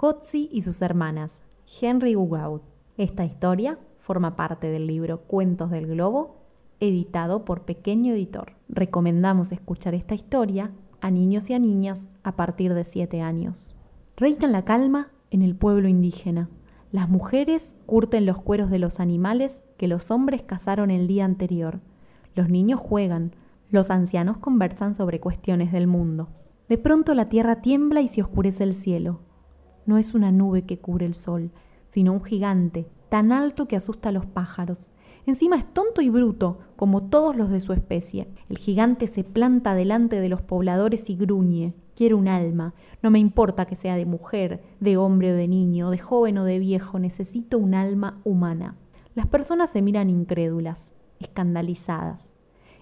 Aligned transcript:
Kotzi 0.00 0.48
y 0.50 0.62
sus 0.62 0.80
hermanas, 0.80 1.42
Henry 1.78 2.16
Ugaud. 2.16 2.62
Esta 2.96 3.26
historia 3.26 3.78
forma 3.98 4.34
parte 4.34 4.68
del 4.68 4.86
libro 4.86 5.20
Cuentos 5.20 5.70
del 5.70 5.88
Globo, 5.88 6.38
editado 6.80 7.44
por 7.44 7.66
Pequeño 7.66 8.14
Editor. 8.14 8.54
Recomendamos 8.70 9.52
escuchar 9.52 9.94
esta 9.94 10.14
historia 10.14 10.72
a 11.02 11.10
niños 11.10 11.50
y 11.50 11.52
a 11.52 11.58
niñas 11.58 12.08
a 12.22 12.34
partir 12.34 12.72
de 12.72 12.84
7 12.84 13.20
años. 13.20 13.76
Reina 14.16 14.48
la 14.48 14.64
calma 14.64 15.10
en 15.30 15.42
el 15.42 15.54
pueblo 15.54 15.86
indígena. 15.86 16.48
Las 16.92 17.10
mujeres 17.10 17.76
curten 17.84 18.24
los 18.24 18.40
cueros 18.40 18.70
de 18.70 18.78
los 18.78 19.00
animales 19.00 19.62
que 19.76 19.86
los 19.86 20.10
hombres 20.10 20.40
cazaron 20.40 20.90
el 20.90 21.08
día 21.08 21.26
anterior. 21.26 21.80
Los 22.34 22.48
niños 22.48 22.80
juegan, 22.80 23.34
los 23.70 23.90
ancianos 23.90 24.38
conversan 24.38 24.94
sobre 24.94 25.20
cuestiones 25.20 25.72
del 25.72 25.86
mundo. 25.86 26.30
De 26.70 26.78
pronto 26.78 27.12
la 27.12 27.28
tierra 27.28 27.60
tiembla 27.60 28.00
y 28.00 28.08
se 28.08 28.22
oscurece 28.22 28.64
el 28.64 28.72
cielo. 28.72 29.20
No 29.90 29.98
es 29.98 30.14
una 30.14 30.30
nube 30.30 30.62
que 30.62 30.78
cubre 30.78 31.04
el 31.04 31.14
sol, 31.14 31.50
sino 31.88 32.12
un 32.12 32.22
gigante, 32.22 32.86
tan 33.08 33.32
alto 33.32 33.66
que 33.66 33.74
asusta 33.74 34.10
a 34.10 34.12
los 34.12 34.24
pájaros. 34.24 34.92
Encima 35.26 35.56
es 35.56 35.64
tonto 35.64 36.00
y 36.00 36.08
bruto, 36.08 36.60
como 36.76 37.08
todos 37.08 37.34
los 37.34 37.50
de 37.50 37.58
su 37.58 37.72
especie. 37.72 38.28
El 38.48 38.56
gigante 38.56 39.08
se 39.08 39.24
planta 39.24 39.74
delante 39.74 40.20
de 40.20 40.28
los 40.28 40.42
pobladores 40.42 41.10
y 41.10 41.16
gruñe. 41.16 41.74
Quiero 41.96 42.18
un 42.18 42.28
alma. 42.28 42.72
No 43.02 43.10
me 43.10 43.18
importa 43.18 43.66
que 43.66 43.74
sea 43.74 43.96
de 43.96 44.06
mujer, 44.06 44.62
de 44.78 44.96
hombre 44.96 45.32
o 45.32 45.34
de 45.34 45.48
niño, 45.48 45.90
de 45.90 45.98
joven 45.98 46.38
o 46.38 46.44
de 46.44 46.60
viejo, 46.60 47.00
necesito 47.00 47.58
un 47.58 47.74
alma 47.74 48.20
humana. 48.22 48.76
Las 49.16 49.26
personas 49.26 49.70
se 49.70 49.82
miran 49.82 50.08
incrédulas, 50.08 50.94
escandalizadas. 51.18 52.36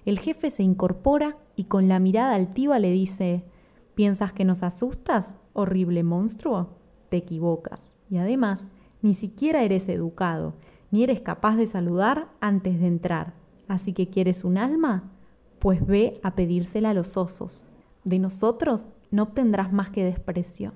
El 0.05 0.19
jefe 0.19 0.51
se 0.51 0.62
incorpora 0.62 1.39
y 1.56 1.65
con 1.65 1.89
la 1.89 2.01
mirada 2.01 2.34
altiva 2.34 2.79
le 2.79 2.91
dice, 2.91 3.47
¿piensas 3.95 4.34
que 4.34 4.45
nos 4.45 4.62
asustas, 4.62 5.37
horrible 5.55 6.03
monstruo? 6.03 6.77
Te 7.09 7.17
equivocas. 7.17 7.97
Y 8.11 8.19
además, 8.19 8.71
ni 9.03 9.15
siquiera 9.15 9.62
eres 9.62 9.89
educado, 9.89 10.55
ni 10.91 11.05
eres 11.05 11.20
capaz 11.20 11.56
de 11.56 11.67
saludar 11.67 12.28
antes 12.41 12.81
de 12.81 12.87
entrar. 12.87 13.34
Así 13.69 13.92
que 13.92 14.09
quieres 14.09 14.45
un 14.45 14.59
alma? 14.59 15.11
Pues 15.59 15.86
ve 15.86 16.20
a 16.23 16.34
pedírsela 16.34 16.91
a 16.91 16.95
los 16.95 17.17
osos. 17.17 17.64
De 18.05 18.19
nosotros 18.19 18.92
no 19.11 19.25
obtendrás 19.25 19.73
más 19.73 19.91
que 19.91 20.05
desprecio. 20.05 20.73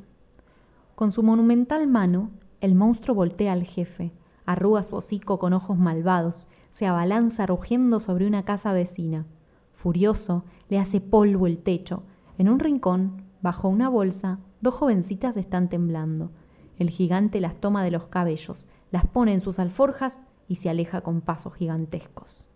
Con 0.95 1.13
su 1.13 1.23
monumental 1.23 1.87
mano, 1.87 2.31
el 2.61 2.75
monstruo 2.75 3.15
voltea 3.15 3.53
al 3.53 3.65
jefe, 3.65 4.13
arruga 4.45 4.83
su 4.83 4.97
hocico 4.97 5.39
con 5.39 5.53
ojos 5.53 5.79
malvados, 5.79 6.47
se 6.71 6.87
abalanza 6.87 7.47
rugiendo 7.47 8.01
sobre 8.01 8.27
una 8.27 8.45
casa 8.45 8.73
vecina. 8.73 9.27
Furioso, 9.73 10.45
le 10.69 10.79
hace 10.79 11.01
polvo 11.01 11.47
el 11.47 11.59
techo. 11.59 12.03
En 12.39 12.49
un 12.49 12.59
rincón, 12.59 13.25
bajo 13.41 13.69
una 13.69 13.89
bolsa, 13.89 14.39
dos 14.63 14.75
jovencitas 14.75 15.37
están 15.37 15.69
temblando. 15.69 16.31
El 16.79 16.89
gigante 16.89 17.41
las 17.41 17.61
toma 17.61 17.85
de 17.85 17.91
los 17.91 18.07
cabellos, 18.07 18.69
las 18.91 19.05
pone 19.07 19.35
en 19.35 19.41
sus 19.41 19.59
alforjas 19.59 20.23
y 20.49 20.55
se 20.55 20.71
aleja 20.71 21.03
con 21.03 21.21
pasos 21.21 21.55
gigantescos. 21.55 22.47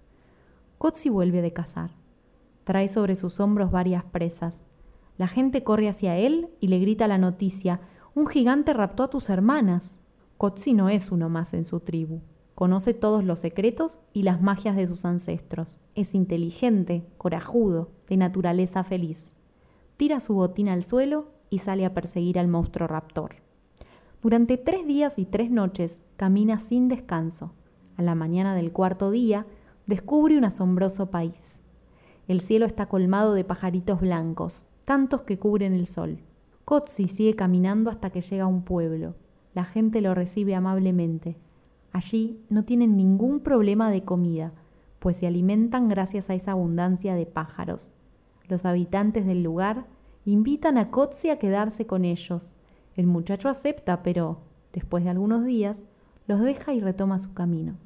Kotzi 0.79 1.11
vuelve 1.11 1.43
de 1.43 1.53
cazar. 1.53 1.91
Trae 2.65 2.89
sobre 2.89 3.17
sus 3.17 3.41
hombros 3.41 3.71
varias 3.71 4.05
presas. 4.05 4.65
La 5.19 5.29
gente 5.29 5.65
corre 5.65 5.89
hacia 5.89 6.17
él 6.17 6.49
y 6.61 6.69
le 6.69 6.79
grita 6.79 7.09
la 7.09 7.19
noticia: 7.19 7.81
Un 8.15 8.27
gigante 8.27 8.73
raptó 8.73 9.03
a 9.03 9.11
tus 9.11 9.29
hermanas. 9.29 10.01
Kotzi 10.39 10.75
no 10.75 10.89
es 10.89 11.11
uno 11.11 11.29
más 11.29 11.55
en 11.55 11.65
su 11.65 11.81
tribu. 11.81 12.21
Conoce 12.55 12.95
todos 12.95 13.25
los 13.25 13.41
secretos 13.41 14.01
y 14.13 14.23
las 14.23 14.41
magias 14.41 14.77
de 14.77 14.87
sus 14.87 15.05
ancestros. 15.05 15.79
Es 15.95 16.15
inteligente, 16.15 17.07
corajudo, 17.19 17.91
de 18.09 18.17
naturaleza 18.17 18.85
feliz. 18.85 19.35
Tira 19.97 20.21
su 20.21 20.35
botín 20.35 20.69
al 20.69 20.83
suelo 20.83 21.36
y 21.51 21.59
sale 21.59 21.85
a 21.85 21.95
perseguir 21.95 22.39
al 22.39 22.49
monstruo 22.49 22.87
raptor. 22.89 23.37
Durante 24.23 24.57
tres 24.57 24.87
días 24.87 25.19
y 25.19 25.25
tres 25.25 25.51
noches 25.51 26.03
camina 26.17 26.59
sin 26.59 26.89
descanso. 26.89 27.53
A 27.97 28.03
la 28.03 28.15
mañana 28.15 28.55
del 28.55 28.73
cuarto 28.73 29.11
día 29.11 29.47
descubre 29.87 30.37
un 30.37 30.45
asombroso 30.45 31.11
país. 31.11 31.63
El 32.29 32.41
cielo 32.41 32.67
está 32.67 32.87
colmado 32.87 33.35
de 33.35 33.45
pajaritos 33.45 34.01
blancos, 34.01 34.67
tantos 34.85 35.23
que 35.23 35.39
cubren 35.39 35.73
el 35.73 35.87
sol. 35.87 36.19
Kotzi 36.65 37.07
sigue 37.07 37.35
caminando 37.35 37.91
hasta 37.91 38.11
que 38.11 38.21
llega 38.21 38.45
a 38.45 38.49
un 38.49 38.63
pueblo. 38.63 39.15
La 39.55 39.65
gente 39.65 40.01
lo 40.01 40.15
recibe 40.15 40.57
amablemente. 40.57 41.37
Allí 41.93 42.45
no 42.51 42.65
tienen 42.65 42.97
ningún 42.97 43.41
problema 43.41 43.91
de 43.91 44.05
comida, 44.05 44.53
pues 44.99 45.17
se 45.19 45.27
alimentan 45.27 45.89
gracias 45.89 46.29
a 46.29 46.35
esa 46.35 46.53
abundancia 46.53 47.15
de 47.15 47.27
pájaros. 47.27 47.95
Los 48.49 48.65
habitantes 48.65 49.25
del 49.25 49.43
lugar 49.43 49.87
invitan 50.33 50.79
a 50.79 50.91
Kotzi 50.91 51.31
a 51.31 51.39
quedarse 51.39 51.87
con 51.87 52.05
ellos 52.05 52.55
el 52.97 53.07
muchacho 53.07 53.51
acepta, 53.51 54.03
pero, 54.03 54.41
después 54.73 55.05
de 55.05 55.11
algunos 55.11 55.45
días, 55.45 55.85
los 56.27 56.41
deja 56.41 56.73
y 56.73 56.81
retoma 56.81 57.19
su 57.19 57.35
camino. 57.35 57.77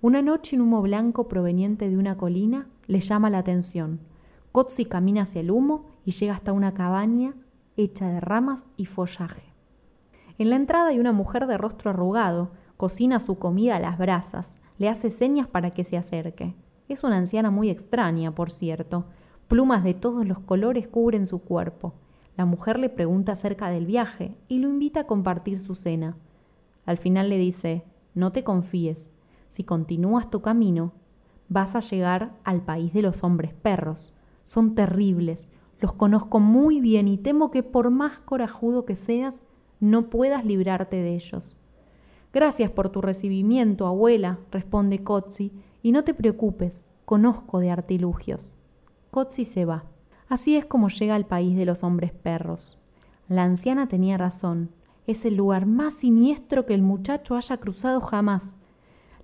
Una 0.00 0.22
noche 0.22 0.56
un 0.56 0.62
humo 0.62 0.80
blanco 0.80 1.28
proveniente 1.28 1.90
de 1.90 1.96
una 1.96 2.16
colina 2.16 2.68
le 2.86 3.00
llama 3.00 3.30
la 3.30 3.38
atención. 3.38 4.00
Kotzi 4.52 4.84
camina 4.84 5.22
hacia 5.22 5.40
el 5.40 5.50
humo 5.50 5.86
y 6.04 6.12
llega 6.12 6.34
hasta 6.34 6.52
una 6.52 6.72
cabaña 6.72 7.34
hecha 7.76 8.08
de 8.08 8.20
ramas 8.20 8.66
y 8.76 8.86
follaje. 8.86 9.52
En 10.38 10.50
la 10.50 10.56
entrada 10.56 10.88
hay 10.88 11.00
una 11.00 11.12
mujer 11.12 11.46
de 11.46 11.58
rostro 11.58 11.90
arrugado, 11.90 12.52
cocina 12.76 13.18
su 13.18 13.38
comida 13.38 13.76
a 13.76 13.80
las 13.80 13.98
brasas, 13.98 14.58
le 14.78 14.88
hace 14.88 15.10
señas 15.10 15.48
para 15.48 15.72
que 15.72 15.84
se 15.84 15.96
acerque. 15.96 16.54
Es 16.88 17.04
una 17.04 17.16
anciana 17.16 17.50
muy 17.50 17.70
extraña, 17.70 18.34
por 18.34 18.50
cierto. 18.50 19.06
Plumas 19.50 19.82
de 19.82 19.94
todos 19.94 20.28
los 20.28 20.38
colores 20.38 20.86
cubren 20.86 21.26
su 21.26 21.40
cuerpo. 21.40 21.94
La 22.36 22.44
mujer 22.44 22.78
le 22.78 22.88
pregunta 22.88 23.32
acerca 23.32 23.68
del 23.68 23.84
viaje 23.84 24.36
y 24.46 24.60
lo 24.60 24.68
invita 24.68 25.00
a 25.00 25.06
compartir 25.08 25.58
su 25.58 25.74
cena. 25.74 26.16
Al 26.86 26.98
final 26.98 27.28
le 27.28 27.36
dice, 27.36 27.82
no 28.14 28.30
te 28.30 28.44
confíes, 28.44 29.10
si 29.48 29.64
continúas 29.64 30.30
tu 30.30 30.40
camino, 30.40 30.92
vas 31.48 31.74
a 31.74 31.80
llegar 31.80 32.38
al 32.44 32.64
país 32.64 32.92
de 32.92 33.02
los 33.02 33.24
hombres 33.24 33.52
perros. 33.52 34.14
Son 34.44 34.76
terribles, 34.76 35.50
los 35.80 35.94
conozco 35.94 36.38
muy 36.38 36.80
bien 36.80 37.08
y 37.08 37.18
temo 37.18 37.50
que 37.50 37.64
por 37.64 37.90
más 37.90 38.20
corajudo 38.20 38.86
que 38.86 38.94
seas, 38.94 39.42
no 39.80 40.10
puedas 40.10 40.44
librarte 40.44 40.98
de 40.98 41.16
ellos. 41.16 41.56
Gracias 42.32 42.70
por 42.70 42.90
tu 42.90 43.00
recibimiento, 43.00 43.88
abuela, 43.88 44.38
responde 44.52 45.02
Kotzi, 45.02 45.52
y 45.82 45.90
no 45.90 46.04
te 46.04 46.14
preocupes, 46.14 46.84
conozco 47.04 47.58
de 47.58 47.72
artilugios. 47.72 48.59
Kotzi 49.10 49.44
se 49.44 49.64
va. 49.64 49.84
Así 50.28 50.56
es 50.56 50.64
como 50.64 50.88
llega 50.88 51.16
al 51.16 51.26
país 51.26 51.56
de 51.56 51.64
los 51.64 51.82
hombres 51.82 52.12
perros. 52.12 52.78
La 53.28 53.42
anciana 53.42 53.88
tenía 53.88 54.16
razón. 54.16 54.70
Es 55.06 55.24
el 55.24 55.34
lugar 55.34 55.66
más 55.66 55.94
siniestro 55.94 56.66
que 56.66 56.74
el 56.74 56.82
muchacho 56.82 57.34
haya 57.34 57.56
cruzado 57.56 58.00
jamás. 58.00 58.56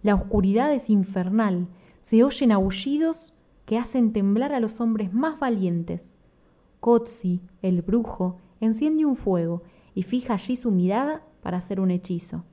La 0.02 0.14
oscuridad 0.14 0.72
es 0.72 0.90
infernal. 0.90 1.68
Se 2.00 2.24
oyen 2.24 2.50
aullidos 2.50 3.34
que 3.64 3.78
hacen 3.78 4.12
temblar 4.12 4.52
a 4.52 4.60
los 4.60 4.80
hombres 4.80 5.12
más 5.12 5.38
valientes. 5.38 6.14
Kotzi, 6.80 7.40
el 7.62 7.82
brujo, 7.82 8.38
enciende 8.60 9.04
un 9.04 9.16
fuego 9.16 9.62
y 9.94 10.02
fija 10.02 10.34
allí 10.34 10.56
su 10.56 10.72
mirada 10.72 11.24
para 11.42 11.58
hacer 11.58 11.80
un 11.80 11.92
hechizo. 11.92 12.44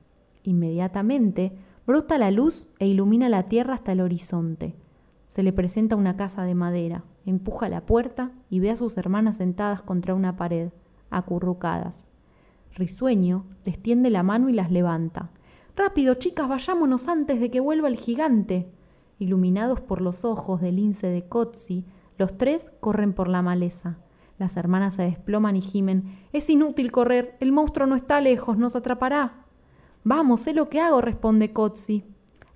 Inmediatamente 0.44 1.52
brota 1.86 2.18
la 2.18 2.30
luz 2.30 2.68
e 2.78 2.86
ilumina 2.86 3.28
la 3.28 3.46
tierra 3.46 3.74
hasta 3.74 3.92
el 3.92 4.00
horizonte. 4.00 4.76
Se 5.34 5.42
le 5.42 5.52
presenta 5.52 5.96
una 5.96 6.16
casa 6.16 6.44
de 6.44 6.54
madera, 6.54 7.02
empuja 7.26 7.68
la 7.68 7.84
puerta 7.84 8.30
y 8.50 8.60
ve 8.60 8.70
a 8.70 8.76
sus 8.76 8.96
hermanas 8.98 9.38
sentadas 9.38 9.82
contra 9.82 10.14
una 10.14 10.36
pared, 10.36 10.70
acurrucadas. 11.10 12.06
Risueño 12.76 13.44
les 13.64 13.82
tiende 13.82 14.10
la 14.10 14.22
mano 14.22 14.48
y 14.48 14.52
las 14.52 14.70
levanta. 14.70 15.32
Rápido, 15.74 16.14
chicas, 16.14 16.48
vayámonos 16.48 17.08
antes 17.08 17.40
de 17.40 17.50
que 17.50 17.58
vuelva 17.58 17.88
el 17.88 17.96
gigante. 17.96 18.70
Iluminados 19.18 19.80
por 19.80 20.02
los 20.02 20.24
ojos 20.24 20.60
del 20.60 20.76
lince 20.76 21.08
de 21.08 21.26
Kotzi, 21.26 21.84
los 22.16 22.38
tres 22.38 22.70
corren 22.78 23.12
por 23.12 23.26
la 23.26 23.42
maleza. 23.42 23.98
Las 24.38 24.56
hermanas 24.56 24.94
se 24.94 25.02
desploman 25.02 25.56
y 25.56 25.62
gimen. 25.62 26.16
Es 26.32 26.48
inútil 26.48 26.92
correr, 26.92 27.36
el 27.40 27.50
monstruo 27.50 27.88
no 27.88 27.96
está 27.96 28.20
lejos, 28.20 28.56
nos 28.56 28.76
atrapará. 28.76 29.46
Vamos, 30.04 30.42
sé 30.42 30.54
lo 30.54 30.68
que 30.68 30.80
hago, 30.80 31.00
responde 31.00 31.52
Kotzi. 31.52 32.04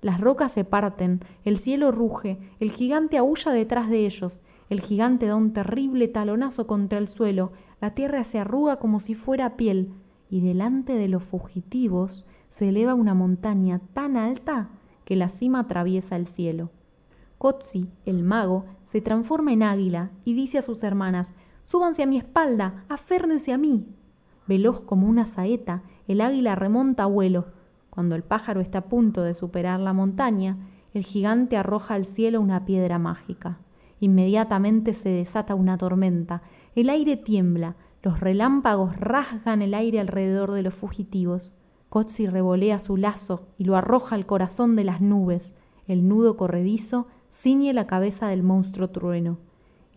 Las 0.01 0.21
rocas 0.21 0.53
se 0.53 0.63
parten, 0.63 1.19
el 1.43 1.57
cielo 1.57 1.91
ruge, 1.91 2.39
el 2.59 2.71
gigante 2.71 3.17
aúlla 3.17 3.51
detrás 3.51 3.89
de 3.89 4.05
ellos, 4.05 4.41
el 4.69 4.81
gigante 4.81 5.25
da 5.25 5.35
un 5.35 5.51
terrible 5.51 6.07
talonazo 6.07 6.67
contra 6.67 6.99
el 6.99 7.07
suelo, 7.07 7.51
la 7.81 7.93
tierra 7.93 8.23
se 8.23 8.39
arruga 8.39 8.77
como 8.77 8.99
si 8.99 9.15
fuera 9.15 9.57
piel, 9.57 9.93
y 10.29 10.41
delante 10.41 10.93
de 10.93 11.07
los 11.07 11.23
fugitivos 11.23 12.25
se 12.49 12.69
eleva 12.69 12.93
una 12.93 13.13
montaña 13.13 13.81
tan 13.93 14.15
alta 14.15 14.69
que 15.05 15.15
la 15.15 15.27
cima 15.27 15.61
atraviesa 15.61 16.15
el 16.15 16.27
cielo. 16.27 16.71
Kotzi, 17.39 17.89
el 18.05 18.23
mago, 18.23 18.65
se 18.85 19.01
transforma 19.01 19.53
en 19.53 19.63
águila 19.63 20.11
y 20.23 20.33
dice 20.33 20.59
a 20.59 20.61
sus 20.61 20.83
hermanas, 20.83 21.33
Súbanse 21.63 22.03
a 22.03 22.07
mi 22.07 22.17
espalda, 22.17 22.85
aférnense 22.89 23.53
a 23.53 23.57
mí. 23.57 23.87
Veloz 24.47 24.81
como 24.81 25.07
una 25.07 25.25
saeta, 25.25 25.83
el 26.07 26.21
águila 26.21 26.55
remonta 26.55 27.03
a 27.03 27.07
vuelo, 27.07 27.47
cuando 27.99 28.15
el 28.15 28.23
pájaro 28.23 28.61
está 28.61 28.77
a 28.77 28.85
punto 28.85 29.23
de 29.23 29.33
superar 29.33 29.77
la 29.81 29.91
montaña, 29.91 30.57
el 30.93 31.03
gigante 31.03 31.57
arroja 31.57 31.95
al 31.95 32.05
cielo 32.05 32.39
una 32.39 32.63
piedra 32.63 32.97
mágica. 32.97 33.59
Inmediatamente 33.99 34.93
se 34.93 35.09
desata 35.09 35.53
una 35.53 35.77
tormenta, 35.77 36.41
el 36.75 36.89
aire 36.89 37.17
tiembla, 37.17 37.75
Los 38.01 38.21
relámpagos 38.21 38.95
rasgan 38.95 39.61
el 39.61 39.73
aire 39.73 39.99
alrededor 39.99 40.53
de 40.53 40.61
los 40.61 40.75
fugitivos. 40.75 41.53
Kotzi 41.89 42.27
revolea 42.27 42.79
su 42.79 42.95
lazo 42.95 43.49
y 43.57 43.65
lo 43.65 43.75
arroja 43.75 44.15
al 44.15 44.25
corazón 44.25 44.77
de 44.77 44.85
las 44.85 45.01
nubes. 45.01 45.53
El 45.85 46.07
nudo 46.07 46.37
corredizo 46.37 47.07
ciñe 47.29 47.73
la 47.73 47.85
cabeza 47.85 48.29
del 48.29 48.43
monstruo 48.43 48.91
trueno. 48.91 49.39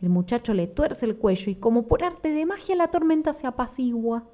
El 0.01 0.09
muchacho 0.09 0.55
le 0.55 0.67
tuerce 0.67 1.07
el 1.07 1.19
cuello 1.19 1.53
y 1.53 1.55
como 1.55 1.87
por 1.87 2.03
arte 2.03 2.31
de 2.31 2.47
magia 2.47 2.75
la 2.75 2.89
tormenta 2.89 3.33
se 3.33 3.47
apacigua. 3.47 4.25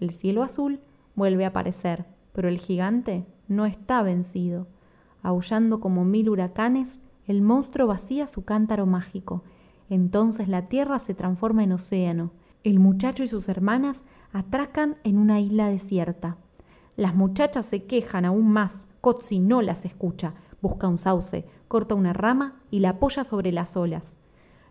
El 0.00 0.10
cielo 0.10 0.42
azul 0.42 0.80
vuelve 1.14 1.44
a 1.44 1.50
aparecer, 1.50 2.06
pero 2.32 2.48
el 2.48 2.58
gigante 2.58 3.26
no 3.48 3.66
está 3.66 4.02
vencido. 4.02 4.66
Aullando 5.22 5.80
como 5.80 6.04
mil 6.04 6.28
huracanes, 6.28 7.02
el 7.26 7.42
monstruo 7.42 7.86
vacía 7.86 8.26
su 8.26 8.44
cántaro 8.44 8.86
mágico. 8.86 9.44
Entonces 9.88 10.48
la 10.48 10.66
tierra 10.66 10.98
se 10.98 11.14
transforma 11.14 11.62
en 11.62 11.72
océano. 11.72 12.32
El 12.64 12.78
muchacho 12.78 13.22
y 13.22 13.26
sus 13.26 13.48
hermanas 13.48 14.04
atracan 14.32 14.96
en 15.04 15.18
una 15.18 15.40
isla 15.40 15.68
desierta. 15.68 16.38
Las 16.96 17.14
muchachas 17.14 17.66
se 17.66 17.84
quejan 17.84 18.24
aún 18.24 18.50
más. 18.50 18.88
Kotzi 19.00 19.38
no 19.38 19.62
las 19.62 19.84
escucha. 19.84 20.34
Busca 20.60 20.88
un 20.88 20.98
sauce, 20.98 21.46
corta 21.68 21.94
una 21.94 22.12
rama 22.12 22.60
y 22.70 22.80
la 22.80 22.90
apoya 22.90 23.24
sobre 23.24 23.52
las 23.52 23.76
olas. 23.76 24.16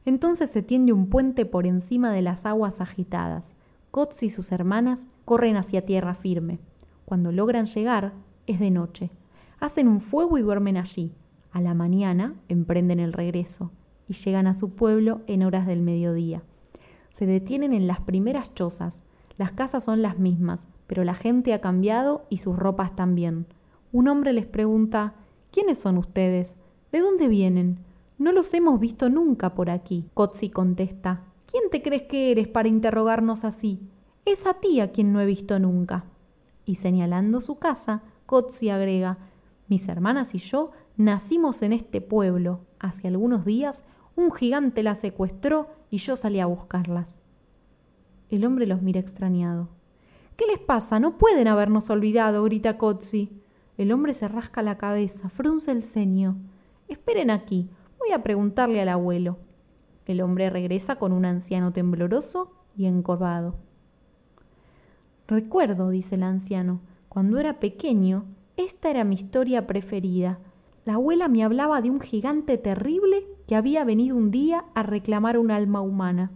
Entonces 0.06 0.50
se 0.50 0.64
tiende 0.64 0.94
un 0.94 1.08
puente 1.10 1.46
por 1.46 1.68
encima 1.68 2.12
de 2.12 2.22
las 2.22 2.46
aguas 2.46 2.82
agitadas. 2.82 3.56
Kotzi 3.92 4.28
y 4.28 4.30
sus 4.30 4.52
hermanas 4.52 5.08
corren 5.26 5.58
hacia 5.58 5.86
tierra 5.86 6.16
firme. 6.16 6.60
Cuando 7.12 7.34
logran 7.34 7.66
llegar, 7.66 8.14
es 8.48 8.62
de 8.62 8.72
noche. 8.72 9.12
Hacen 9.60 9.90
un 9.90 10.00
fuego 10.00 10.38
y 10.38 10.44
duermen 10.44 10.78
allí. 10.78 11.14
A 11.52 11.60
la 11.60 11.74
mañana 11.74 12.36
emprenden 12.48 13.02
el 13.02 13.12
regreso 13.12 13.70
y 14.08 14.14
llegan 14.14 14.48
a 14.48 14.54
su 14.54 14.76
pueblo 14.76 15.20
en 15.28 15.44
horas 15.44 15.68
del 15.68 15.82
mediodía. 15.82 16.42
Se 17.10 17.26
detienen 17.26 17.74
en 17.74 17.86
las 17.86 18.00
primeras 18.00 18.54
chozas. 18.54 19.04
Las 19.38 19.52
casas 19.52 19.84
son 19.84 20.02
las 20.02 20.20
mismas, 20.20 20.68
pero 20.88 21.04
la 21.04 21.14
gente 21.14 21.54
ha 21.54 21.60
cambiado 21.60 22.28
y 22.30 22.38
sus 22.38 22.56
ropas 22.56 22.96
también. 22.96 23.46
Un 23.92 24.08
hombre 24.08 24.32
les 24.32 24.46
pregunta, 24.46 25.16
¿quiénes 25.52 25.80
son 25.80 25.98
ustedes? 25.98 26.56
¿De 26.94 27.02
dónde 27.02 27.28
vienen? 27.28 27.80
No 28.20 28.32
los 28.32 28.54
hemos 28.54 28.80
visto 28.80 29.10
nunca 29.10 29.54
por 29.54 29.70
aquí. 29.70 30.06
Kotzi 30.14 30.50
contesta, 30.50 31.26
¿quién 31.46 31.64
te 31.72 31.82
crees 31.82 32.04
que 32.04 32.32
eres 32.32 32.48
para 32.48 32.70
interrogarnos 32.70 33.44
así? 33.44 33.82
Es 34.24 34.46
a 34.46 34.54
ti 34.62 34.80
a 34.80 34.94
quien 34.94 35.12
no 35.12 35.20
he 35.20 35.26
visto 35.26 35.60
nunca. 35.60 36.06
Y 36.72 36.76
señalando 36.76 37.42
su 37.42 37.60
casa, 37.60 38.02
Kotzi 38.26 38.70
agrega, 38.70 39.18
mis 39.68 39.90
hermanas 39.90 40.34
y 40.34 40.38
yo 40.38 40.72
nacimos 40.96 41.64
en 41.64 41.74
este 41.74 42.00
pueblo. 42.00 42.62
Hace 42.80 43.10
algunos 43.10 43.44
días 43.44 43.84
un 44.16 44.32
gigante 44.32 44.82
las 44.82 45.02
secuestró 45.02 45.68
y 45.90 45.98
yo 45.98 46.16
salí 46.16 46.40
a 46.40 46.46
buscarlas. 46.46 47.24
El 48.30 48.46
hombre 48.46 48.68
los 48.68 48.82
mira 48.82 49.02
extrañado. 49.02 49.68
¿Qué 50.38 50.46
les 50.48 50.60
pasa? 50.60 51.02
No 51.02 51.18
pueden 51.18 51.50
habernos 51.50 51.90
olvidado, 51.90 52.42
grita 52.46 52.78
Kotzi. 52.78 53.42
El 53.76 53.92
hombre 53.92 54.14
se 54.14 54.30
rasca 54.30 54.64
la 54.64 54.78
cabeza, 54.78 55.30
frunce 55.30 55.72
el 55.72 55.84
ceño. 55.84 56.38
Esperen 56.88 57.32
aquí, 57.32 57.70
voy 58.00 58.14
a 58.14 58.24
preguntarle 58.24 58.80
al 58.80 58.88
abuelo. 58.88 59.40
El 60.06 60.22
hombre 60.22 60.50
regresa 60.50 60.96
con 60.96 61.12
un 61.12 61.26
anciano 61.26 61.74
tembloroso 61.74 62.54
y 62.78 62.86
encorvado. 62.86 63.58
Recuerdo, 65.32 65.92
dice 65.92 66.16
el 66.16 66.24
anciano, 66.24 66.82
cuando 67.08 67.38
era 67.38 67.62
pequeño, 67.62 68.26
esta 68.58 68.90
era 68.90 69.06
mi 69.06 69.16
historia 69.16 69.66
preferida. 69.66 70.40
La 70.84 70.96
abuela 70.96 71.30
me 71.30 71.42
hablaba 71.42 71.82
de 71.82 71.90
un 71.90 72.02
gigante 72.02 72.58
terrible 72.58 73.26
que 73.48 73.56
había 73.56 73.86
venido 73.86 74.18
un 74.18 74.30
día 74.30 74.66
a 74.76 74.84
reclamar 74.84 75.38
un 75.38 75.50
alma 75.50 75.80
humana. 75.80 76.34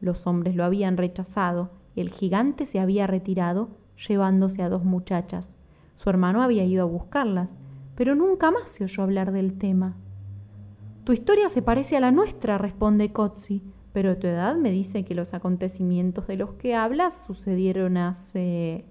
Los 0.00 0.26
hombres 0.26 0.56
lo 0.56 0.64
habían 0.64 0.96
rechazado 0.96 1.68
y 1.94 2.00
el 2.00 2.08
gigante 2.08 2.64
se 2.64 2.80
había 2.80 3.06
retirado 3.06 3.72
llevándose 4.08 4.62
a 4.62 4.70
dos 4.70 4.84
muchachas. 4.84 5.54
Su 5.94 6.08
hermano 6.08 6.42
había 6.42 6.64
ido 6.64 6.84
a 6.84 6.86
buscarlas, 6.90 7.58
pero 7.94 8.14
nunca 8.14 8.50
más 8.50 8.70
se 8.70 8.84
oyó 8.84 9.02
hablar 9.02 9.32
del 9.32 9.58
tema. 9.58 9.98
Tu 11.04 11.12
historia 11.12 11.50
se 11.50 11.60
parece 11.60 11.98
a 11.98 12.00
la 12.00 12.10
nuestra, 12.10 12.56
responde 12.56 13.12
Kotzi, 13.12 13.62
pero 13.92 14.18
tu 14.18 14.26
edad 14.26 14.56
me 14.56 14.70
dice 14.70 15.04
que 15.04 15.14
los 15.14 15.34
acontecimientos 15.34 16.26
de 16.26 16.36
los 16.36 16.54
que 16.54 16.74
hablas 16.74 17.26
sucedieron 17.26 17.96
hace... 17.96 18.84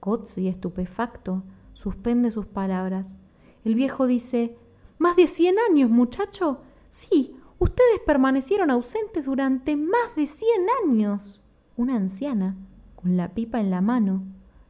Kotzi, 0.00 0.48
estupefacto, 0.48 1.44
suspende 1.72 2.30
sus 2.30 2.46
palabras. 2.46 3.16
El 3.64 3.74
viejo 3.74 4.06
dice, 4.06 4.58
¿Más 4.98 5.16
de 5.16 5.26
cien 5.26 5.56
años, 5.70 5.90
muchacho? 5.90 6.60
Sí, 6.88 7.36
ustedes 7.58 8.00
permanecieron 8.06 8.70
ausentes 8.70 9.26
durante 9.26 9.76
más 9.76 10.14
de 10.16 10.26
cien 10.26 10.66
años. 10.84 11.42
Una 11.76 11.96
anciana, 11.96 12.56
con 12.94 13.16
la 13.16 13.34
pipa 13.34 13.60
en 13.60 13.70
la 13.70 13.80
mano, 13.80 14.22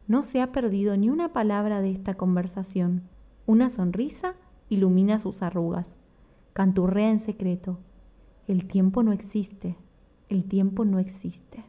no 0.06 0.22
se 0.22 0.40
ha 0.40 0.52
perdido 0.52 0.96
ni 0.96 1.10
una 1.10 1.32
palabra 1.32 1.82
de 1.82 1.90
esta 1.90 2.14
conversación. 2.14 3.08
Una 3.46 3.68
sonrisa 3.68 4.34
ilumina 4.68 5.18
sus 5.18 5.42
arrugas. 5.42 5.98
Canturrea 6.52 7.10
en 7.10 7.18
secreto. 7.18 7.78
El 8.46 8.66
tiempo 8.66 9.02
no 9.02 9.12
existe. 9.12 9.76
El 10.28 10.44
tiempo 10.44 10.84
no 10.84 10.98
existe. 10.98 11.64